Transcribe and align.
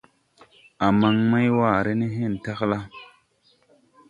A 0.85 0.87
man 0.99 1.17
maywaare 1.31 1.93
de 2.01 2.07
hen 2.15 2.33
tagla. 2.43 2.79